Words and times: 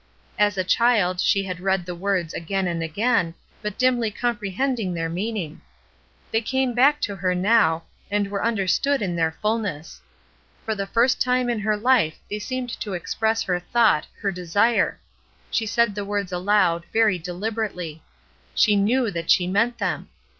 As 0.39 0.57
a 0.57 0.63
child 0.63 1.21
she 1.21 1.43
had 1.43 1.59
read 1.59 1.85
the 1.85 1.93
words 1.93 2.33
again" 2.33 2.65
DELIBERATELY, 2.65 2.87
AND 2.87 2.95
FOREVER" 3.61 3.77
227 3.79 4.95
and 4.95 4.95
again, 4.95 4.95
but 4.95 4.95
dimly 4.95 4.95
comprehending 4.95 4.95
their 4.95 5.09
mean 5.09 5.37
ing. 5.37 5.61
They 6.31 6.41
came 6.41 6.73
back 6.73 6.99
to 7.01 7.15
her 7.17 7.35
now, 7.35 7.83
and 8.09 8.31
were 8.31 8.39
tinderstood 8.41 9.03
in 9.03 9.15
their 9.15 9.37
fuMess. 9.43 9.99
For 10.65 10.73
the 10.73 10.87
first 10.87 11.21
time 11.21 11.51
in 11.51 11.59
her 11.59 11.77
life 11.77 12.17
they 12.31 12.39
seemed 12.39 12.71
to 12.79 12.93
express 12.93 13.43
her 13.43 13.59
thought, 13.59 14.07
her 14.21 14.31
desire. 14.31 14.99
She 15.51 15.67
said 15.67 15.93
the 15.93 16.03
words 16.03 16.31
aloud, 16.31 16.85
very 16.91 17.19
deliberately; 17.19 18.01
she 18.55 18.75
knew 18.75 19.11
that 19.11 19.29
she 19.29 19.45
meant 19.45 19.77
them. 19.77 20.09